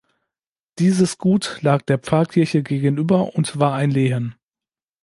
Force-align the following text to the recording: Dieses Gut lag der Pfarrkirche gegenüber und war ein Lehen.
Dieses 0.79 1.19
Gut 1.19 1.59
lag 1.61 1.83
der 1.83 1.99
Pfarrkirche 1.99 2.63
gegenüber 2.63 3.35
und 3.35 3.59
war 3.59 3.75
ein 3.75 3.91
Lehen. 3.91 4.33